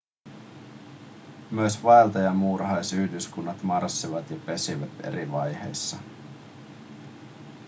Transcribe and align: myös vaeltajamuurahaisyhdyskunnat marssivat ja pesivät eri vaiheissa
myös 1.51 1.83
vaeltajamuurahaisyhdyskunnat 1.83 3.63
marssivat 3.63 4.29
ja 4.29 4.37
pesivät 4.45 5.05
eri 5.07 5.31
vaiheissa 5.31 5.97